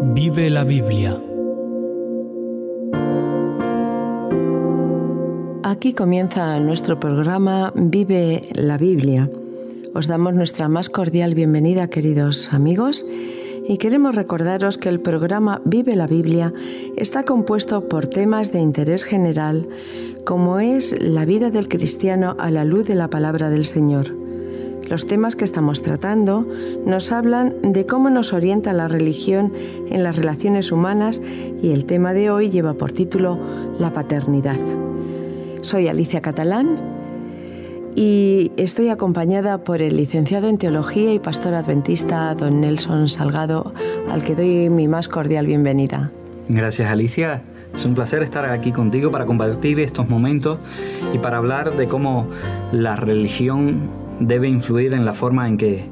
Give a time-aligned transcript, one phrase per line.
[0.00, 1.20] Vive la Biblia.
[5.64, 9.28] Aquí comienza nuestro programa Vive la Biblia.
[9.94, 13.04] Os damos nuestra más cordial bienvenida, queridos amigos,
[13.68, 16.54] y queremos recordaros que el programa Vive la Biblia
[16.96, 19.68] está compuesto por temas de interés general,
[20.24, 24.27] como es la vida del cristiano a la luz de la palabra del Señor.
[24.88, 26.46] Los temas que estamos tratando
[26.86, 29.52] nos hablan de cómo nos orienta la religión
[29.90, 31.20] en las relaciones humanas
[31.62, 33.38] y el tema de hoy lleva por título
[33.78, 34.56] La paternidad.
[35.60, 36.78] Soy Alicia Catalán
[37.96, 43.74] y estoy acompañada por el licenciado en Teología y pastor adventista don Nelson Salgado,
[44.10, 46.12] al que doy mi más cordial bienvenida.
[46.48, 47.42] Gracias Alicia.
[47.74, 50.58] Es un placer estar aquí contigo para compartir estos momentos
[51.12, 52.26] y para hablar de cómo
[52.72, 55.86] la religión debe influir en la forma en que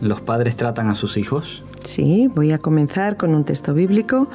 [0.00, 1.62] los padres tratan a sus hijos?
[1.84, 4.28] Sí, voy a comenzar con un texto bíblico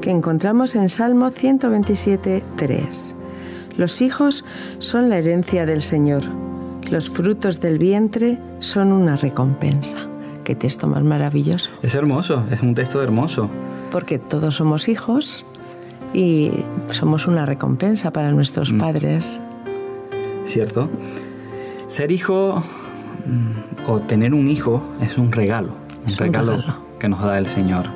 [0.00, 3.16] que encontramos en Salmo 127, 3.
[3.76, 4.44] Los hijos
[4.78, 6.24] son la herencia del Señor,
[6.90, 9.96] los frutos del vientre son una recompensa.
[10.42, 11.70] Qué texto más maravilloso.
[11.82, 13.48] Es hermoso, es un texto hermoso.
[13.92, 15.46] Porque todos somos hijos
[16.12, 16.50] y
[16.90, 18.78] somos una recompensa para nuestros mm.
[18.78, 19.38] padres.
[20.44, 20.88] Cierto.
[21.86, 22.64] Ser hijo
[23.86, 25.74] o tener un hijo es un regalo,
[26.06, 26.62] un, regalo,
[26.98, 27.88] que nos da el Señor.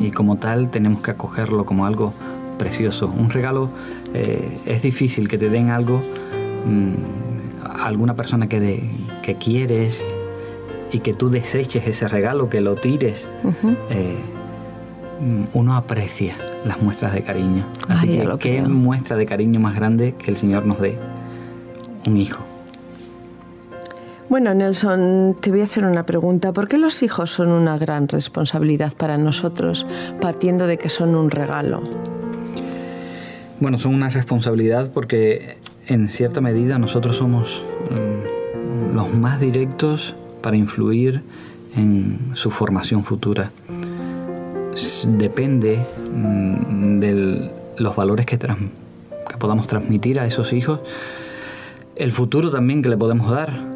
[0.00, 2.12] Y como tal tenemos que acogerlo como algo
[2.58, 3.12] precioso.
[3.16, 3.70] Un regalo
[4.14, 6.02] eh, es difícil que te den algo,
[6.66, 6.94] mm,
[7.82, 8.82] alguna persona que,
[9.22, 10.02] que quieres
[10.92, 13.28] y que tú deseches ese regalo, que lo tires.
[13.90, 14.16] Eh,
[15.20, 17.64] mm, uno aprecia las muestras de cariño.
[17.88, 20.98] Así que, ¿qué muestra de cariño más grande que el Señor nos dé?
[22.06, 22.45] Un hijo.
[24.28, 26.52] Bueno, Nelson, te voy a hacer una pregunta.
[26.52, 29.86] ¿Por qué los hijos son una gran responsabilidad para nosotros,
[30.20, 31.80] partiendo de que son un regalo?
[33.60, 40.56] Bueno, son una responsabilidad porque en cierta medida nosotros somos mm, los más directos para
[40.56, 41.22] influir
[41.76, 43.52] en su formación futura.
[45.06, 45.78] Depende
[46.12, 50.80] mm, de los valores que, que podamos transmitir a esos hijos,
[51.94, 53.75] el futuro también que le podemos dar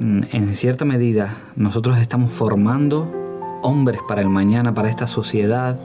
[0.00, 3.24] en cierta medida nosotros estamos formando
[3.64, 5.80] hombres para el mañana, para esta sociedad.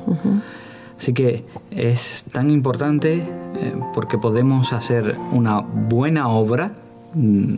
[0.97, 3.25] Así que es tan importante
[3.55, 6.73] eh, porque podemos hacer una buena obra
[7.15, 7.55] mm,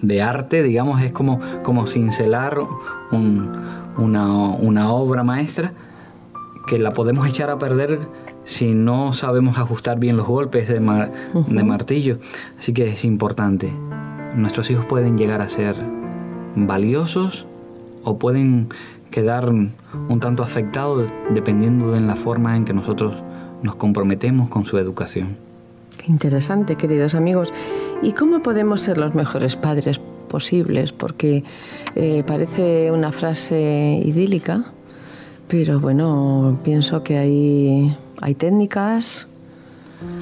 [0.00, 2.60] de arte, digamos, es como, como cincelar
[3.10, 5.72] una, obra maestra
[6.68, 7.98] que la podemos echar a perder
[8.44, 12.18] si no sabemos ajustar bien los golpes de, de martillo.
[12.58, 13.72] Así que es importante
[14.34, 15.76] nuestros hijos pueden llegar a ser
[16.56, 17.46] valiosos
[18.02, 18.68] o pueden
[19.10, 23.16] quedar un tanto afectados dependiendo de la forma en que nosotros
[23.62, 25.36] nos comprometemos con su educación.
[25.98, 27.52] Qué interesante, queridos amigos.
[28.02, 30.92] ¿Y cómo podemos ser los mejores padres posibles?
[30.92, 31.44] Porque
[31.94, 34.64] eh, parece una frase idílica,
[35.48, 39.28] pero bueno, pienso que hay, hay técnicas,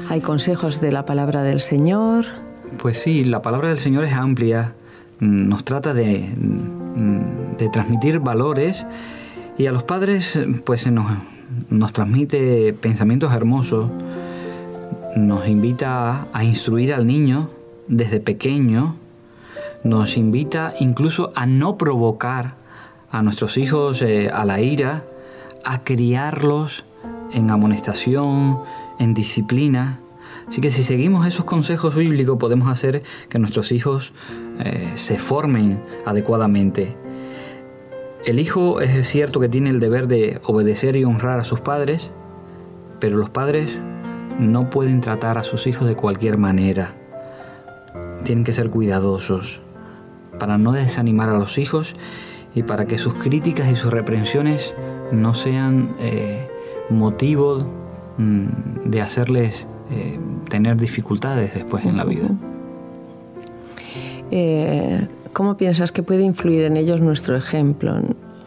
[0.09, 2.27] hay consejos de la palabra del Señor.
[2.79, 4.75] Pues sí, la palabra del Señor es amplia,
[5.21, 6.31] nos trata de,
[7.59, 8.87] de transmitir valores
[9.59, 11.07] y a los padres pues nos,
[11.71, 13.91] nos transmite pensamientos hermosos,
[15.17, 17.51] nos invita a instruir al niño
[17.89, 18.97] desde pequeño,
[19.85, 22.55] nos invita incluso a no provocar
[23.11, 25.05] a nuestros hijos eh, a la ira,
[25.65, 26.85] a criarlos
[27.33, 28.61] en amonestación,
[28.99, 30.01] en disciplina.
[30.53, 34.13] Así que si seguimos esos consejos bíblicos podemos hacer que nuestros hijos
[34.59, 36.95] eh, se formen adecuadamente.
[38.27, 42.11] El hijo es cierto que tiene el deber de obedecer y honrar a sus padres,
[43.01, 43.79] pero los padres
[44.39, 46.97] no pueden tratar a sus hijos de cualquier manera.
[48.23, 49.63] Tienen que ser cuidadosos
[50.39, 51.95] para no desanimar a los hijos
[52.55, 54.75] y para que sus críticas y sus reprensiones
[55.13, 56.47] no sean eh,
[56.91, 57.67] motivo
[58.19, 60.19] mm, de hacerles eh,
[60.49, 62.29] tener dificultades después en la vida.
[64.31, 68.01] Eh, ¿Cómo piensas que puede influir en ellos nuestro ejemplo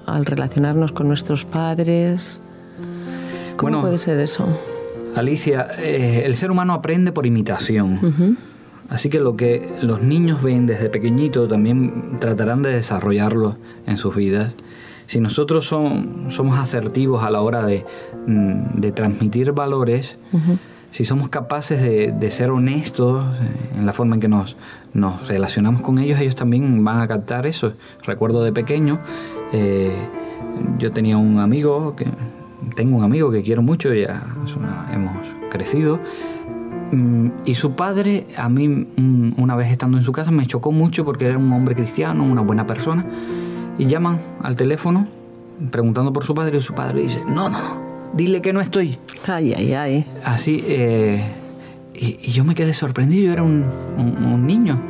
[0.08, 2.42] al relacionarnos con nuestros padres?
[3.58, 4.48] ¿Cómo puede ser eso?
[5.16, 8.38] Alicia, eh, el ser humano aprende por imitación.
[8.90, 14.16] Así que lo que los niños ven desde pequeñito también tratarán de desarrollarlo en sus
[14.16, 14.54] vidas.
[15.08, 17.86] Si nosotros somos asertivos a la hora de,
[18.26, 20.18] mm, transmitir valores,
[20.96, 24.56] si somos capaces de, ser honestos eh, en la forma en que nos,
[24.94, 27.74] nos, relacionamos con ellos, ellos también van a captar eso.
[28.06, 29.02] Recuerdo de pequeño,
[29.52, 29.92] eh,
[30.78, 32.06] yo tenía un amigo que
[32.78, 34.24] tengo un amigo que quiero mucho, ya
[34.94, 35.18] hemos
[35.52, 36.00] crecido,
[36.94, 40.72] mm, y su padre, a mí mm, una vez estando en su casa, me chocó
[40.72, 43.06] mucho porque era un hombre cristiano, una buena persona,
[43.78, 45.10] y llaman al teléfono
[45.72, 47.85] preguntando por su padre y su padre dice, no, no, no,
[48.16, 48.98] dile que no estoy.
[49.28, 50.06] Ay, ay, ay.
[50.24, 51.24] Así, eh,
[51.94, 54.82] y, yo me quedé sorprendido, yo era un, niño.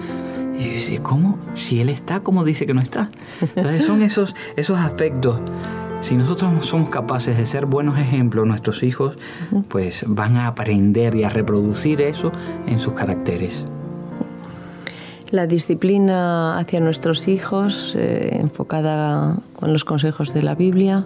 [0.57, 1.37] Y yo decía, ¿cómo?
[1.55, 3.09] Si él está, ¿cómo dice que no está?
[3.41, 5.41] Entonces son esos, esos aspectos.
[5.99, 9.17] Si nosotros somos capaces de ser buenos ejemplos, nuestros hijos
[9.69, 12.31] pues van a aprender y a reproducir eso
[12.67, 13.65] en sus caracteres.
[15.31, 21.05] La disciplina hacia nuestros hijos, eh, enfocada con los consejos de la Biblia,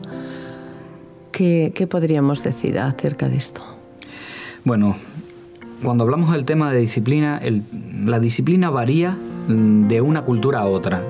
[1.39, 3.62] ¿qué, ¿qué podríamos decir acerca de esto?
[4.65, 4.97] Bueno,
[5.81, 7.41] cuando hablamos del tema de disciplina,
[8.03, 11.01] la disciplina varía mm, de una cultura a otra.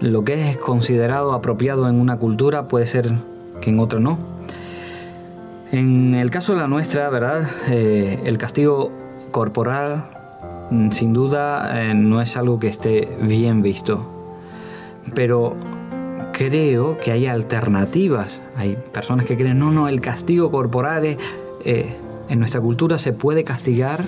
[0.00, 3.12] Lo que es considerado apropiado en una cultura puede ser
[3.60, 4.20] que en otra no.
[5.72, 7.50] En el caso de la nuestra, ¿verdad?
[7.68, 8.92] Eh, el castigo
[9.32, 10.04] corporal
[10.70, 14.06] mm, sin duda eh, no es algo que esté bien visto.
[15.12, 15.56] Pero
[16.32, 18.40] creo que hay alternativas.
[18.56, 21.18] Hay personas que creen, no, no, el castigo corporal es...
[21.64, 21.96] Eh,
[22.28, 24.04] en nuestra cultura se puede castigar,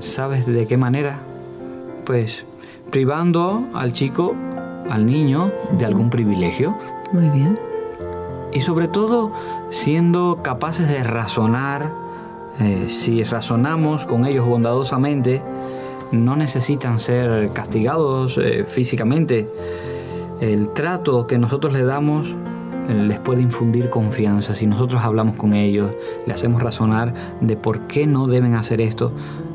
[0.00, 1.20] ¿sabes de qué manera?
[2.04, 2.44] Pues
[2.90, 4.34] privando al chico,
[4.90, 6.76] al niño, de algún privilegio.
[7.12, 7.58] Muy bien.
[8.52, 9.30] Y sobre todo
[9.70, 11.92] siendo capaces de razonar,
[12.58, 15.42] eh, si razonamos con ellos bondadosamente,
[16.10, 19.48] no necesitan ser castigados eh, físicamente.
[20.40, 22.34] El trato que nosotros le damos
[22.94, 24.54] les puede infundir confianza.
[24.54, 25.90] Si nosotros hablamos con ellos,
[26.26, 29.12] le hacemos razonar de por qué no deben hacer esto,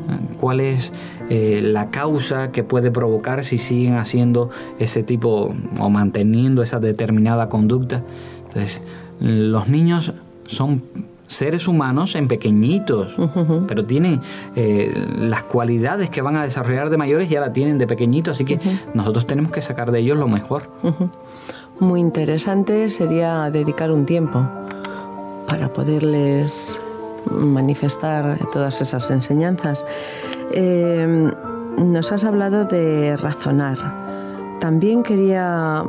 [0.10, 0.92] eh, cuál es
[1.30, 7.50] eh, la causa que puede provocar si siguen haciendo ese tipo o manteniendo esa determinada
[7.50, 8.04] conducta.
[8.48, 8.82] Entonces,
[9.20, 10.14] los niños
[10.46, 10.84] son
[11.34, 13.16] seres humanos en pequeñitos,
[13.68, 14.22] pero tienen
[14.56, 18.46] eh, las cualidades que van a desarrollar de mayores ya la tienen de pequeñitos, así
[18.46, 18.60] que
[18.94, 20.70] nosotros tenemos que sacar de ellos lo mejor
[21.80, 24.48] muy interesante sería dedicar un tiempo
[25.48, 26.80] para poderles
[27.30, 29.86] manifestar todas esas enseñanzas.
[30.52, 31.32] Eh,
[31.78, 33.78] nos has hablado de razonar.
[34.60, 35.84] También quería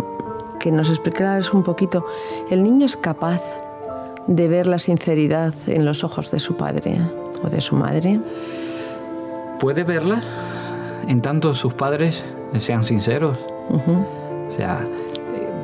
[0.58, 2.04] que nos explicaras un poquito,
[2.50, 3.52] ¿el niño es capaz
[4.26, 7.00] de ver la sinceridad en los ojos de su padre
[7.42, 8.20] o de su madre?
[9.58, 10.22] Puede verla
[11.06, 12.24] en tanto sus padres
[12.58, 13.38] sean sinceros.
[13.68, 14.86] O sea,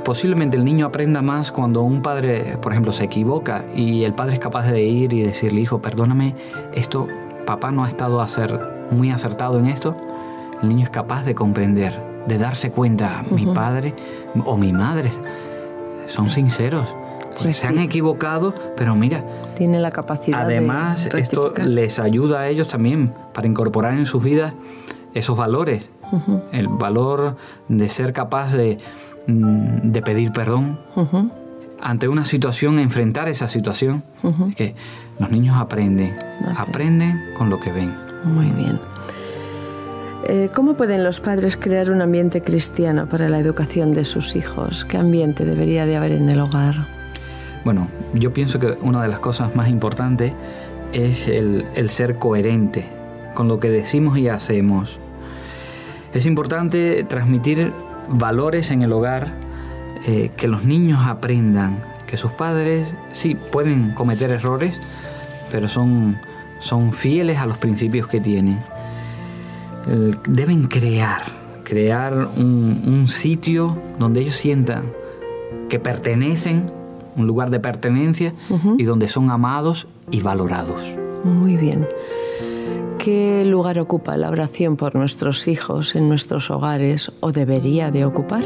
[0.04, 4.34] posiblemente el niño aprenda más cuando un padre, por ejemplo, se equivoca y el padre
[4.34, 6.34] es capaz de ir y decirle, hijo, perdóname,
[6.74, 7.06] esto,
[7.46, 8.58] papá no ha estado a ser
[8.90, 9.96] muy acertado en esto.
[10.62, 13.94] El niño es capaz de comprender, de darse cuenta, mi padre
[14.44, 15.10] o mi madre
[16.06, 16.88] son sinceros.
[17.42, 19.24] Pues se han equivocado, pero mira.
[19.56, 20.42] Tiene la capacidad.
[20.42, 24.54] Además, esto les ayuda a ellos también para incorporar en sus vidas
[25.14, 25.88] esos valores.
[26.50, 27.36] El valor
[27.68, 28.78] de ser capaz de,
[29.26, 30.78] Mm, de pedir perdón
[31.80, 34.02] ante una situación, enfrentar esa situación.
[34.50, 34.74] Es que
[35.18, 36.14] los niños aprenden,
[36.56, 37.94] aprenden con lo que ven.
[38.24, 38.78] Muy bien.
[40.28, 44.84] Eh, ¿Cómo pueden los padres crear un ambiente cristiano para la educación de sus hijos?
[44.84, 46.99] ¿Qué ambiente debería de haber en el hogar?
[47.64, 50.32] Bueno, yo pienso que una de las cosas más importantes
[50.92, 52.86] es el, ser coherente
[53.34, 54.98] con lo que decimos y hacemos.
[56.12, 57.72] Es importante transmitir
[58.08, 59.32] valores en el hogar,
[60.06, 64.80] eh, que los niños aprendan que sus padres sí pueden cometer errores,
[65.50, 66.18] pero son,
[66.58, 68.58] son fieles a los principios que tienen.
[70.28, 71.22] deben crear,
[71.62, 74.92] crear un, sitio donde ellos sientan
[75.68, 76.72] que pertenecen,
[77.16, 78.34] un lugar de pertenencia
[78.78, 80.96] y donde son amados y valorados.
[81.24, 81.86] Muy bien.
[82.98, 88.44] ¿Qué lugar ocupa la oración por nuestros hijos en nuestros hogares o debería de ocupar?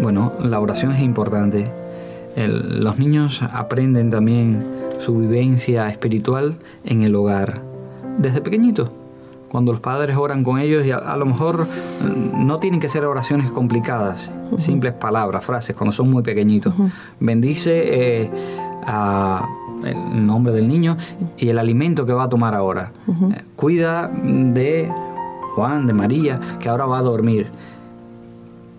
[0.00, 1.70] Bueno, la oración es importante.
[2.36, 4.66] los niños aprenden también
[4.98, 7.62] su vivencia espiritual en el hogar,
[8.18, 8.90] desde pequeñitos.
[9.54, 13.04] Cuando los padres oran con ellos, y a, lo mejor mm, no tienen que ser
[13.04, 16.74] oraciones complicadas, simples palabras, frases, cuando son muy pequeñitos.
[17.20, 18.30] Bendice eh,
[18.84, 19.48] a
[19.84, 20.96] el nombre del niño
[21.36, 22.90] y el alimento que va a tomar ahora.
[23.06, 24.90] Eh, cuida de
[25.54, 27.46] Juan, de María, que ahora va a dormir.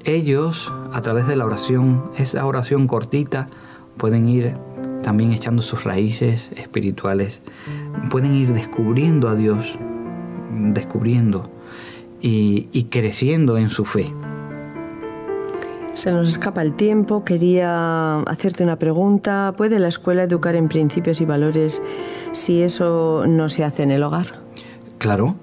[0.03, 3.47] Ellos, a través de la oración, esa oración cortita,
[3.95, 4.55] pueden ir
[5.03, 7.41] también echando sus raíces espirituales,
[8.09, 9.79] pueden ir descubriendo a Dios,
[10.73, 11.49] descubriendo
[12.21, 14.11] y, y creciendo en su fe.
[15.93, 17.23] Se nos escapa el tiempo.
[17.23, 19.53] Quería hacerte una pregunta.
[19.55, 21.81] ¿Puede la escuela educar en principios y valores
[22.33, 24.39] si eso no se hace en el hogar?
[24.97, 25.35] Claro.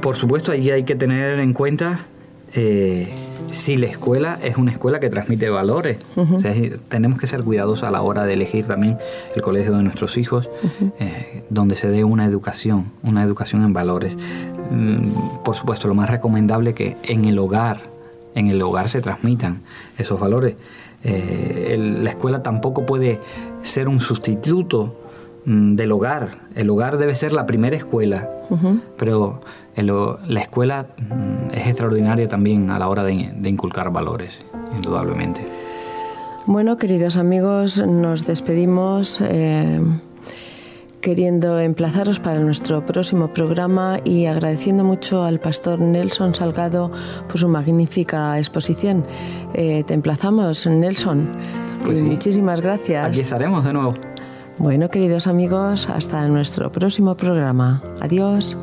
[0.00, 2.06] Por supuesto, ahí hay que tener en cuenta
[2.54, 3.08] eh,
[3.50, 5.98] si la escuela es una escuela que transmite valores.
[6.88, 8.98] tenemos que ser cuidadosos a la hora de elegir también
[9.34, 10.48] el colegio de nuestros hijos,
[10.98, 14.16] eh, donde se dé una educación, una educación en valores.
[14.70, 17.90] Mm, por supuesto, lo más recomendable que en el hogar
[18.34, 19.62] en el hogar se transmitan
[19.98, 20.54] esos valores.
[21.02, 23.20] Eh, la escuela tampoco puede
[23.62, 24.99] ser un sustituto
[25.50, 26.38] del hogar.
[26.54, 28.28] El hogar debe ser la primera escuela,
[28.96, 29.40] pero
[29.74, 33.12] la escuela mm, es extraordinaria también a la hora de,
[33.44, 34.44] inculcar valores,
[34.76, 35.44] indudablemente.
[36.46, 39.20] Bueno, queridos amigos, nos despedimos.
[39.20, 39.80] Eh,
[41.00, 46.92] queriendo emplazaros para nuestro próximo programa y agradeciendo mucho al pastor Nelson Salgado
[47.26, 49.04] por su magnífica exposición.
[49.54, 51.26] Eh, te emplazamos, Nelson.
[51.86, 53.06] Pues Muchísimas gracias.
[53.06, 53.94] Aquí estaremos de nuevo.
[54.60, 57.82] Bueno, queridos amigos, hasta nuestro próximo programa.
[58.02, 58.58] Adiós.